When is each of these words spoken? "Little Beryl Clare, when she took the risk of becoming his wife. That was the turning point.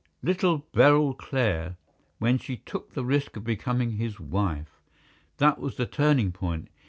"Little 0.23 0.65
Beryl 0.73 1.13
Clare, 1.13 1.77
when 2.17 2.39
she 2.39 2.57
took 2.57 2.95
the 2.95 3.05
risk 3.05 3.37
of 3.37 3.43
becoming 3.43 3.91
his 3.97 4.19
wife. 4.19 4.81
That 5.37 5.59
was 5.59 5.75
the 5.75 5.85
turning 5.85 6.31
point. 6.31 6.69